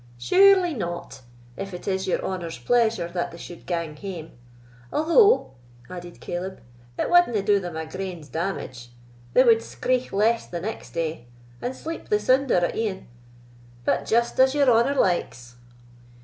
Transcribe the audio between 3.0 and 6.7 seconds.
that they suld gang hame; although," added Caleb,